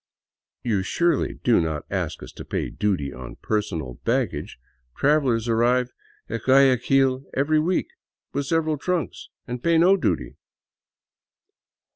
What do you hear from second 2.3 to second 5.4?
to pay duty on personal baggage? Trav